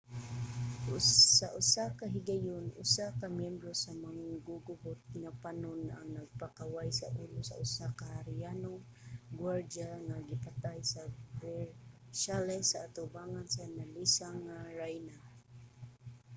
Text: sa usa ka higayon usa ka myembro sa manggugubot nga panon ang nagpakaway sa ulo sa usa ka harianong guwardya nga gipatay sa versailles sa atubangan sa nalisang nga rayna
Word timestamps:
sa 1.39 1.47
usa 1.61 1.83
ka 1.97 2.05
higayon 2.13 2.65
usa 2.83 3.05
ka 3.19 3.27
myembro 3.37 3.71
sa 3.83 3.91
manggugubot 4.03 4.99
nga 5.21 5.31
panon 5.43 5.81
ang 5.91 6.07
nagpakaway 6.17 6.89
sa 6.99 7.07
ulo 7.23 7.39
sa 7.49 7.59
usa 7.65 7.85
ka 7.99 8.05
harianong 8.15 8.81
guwardya 9.39 9.89
nga 10.07 10.17
gipatay 10.29 10.79
sa 10.93 11.01
versailles 11.41 12.67
sa 12.71 12.79
atubangan 12.87 13.45
sa 13.55 13.63
nalisang 13.77 14.37
nga 14.45 14.57
rayna 14.79 15.17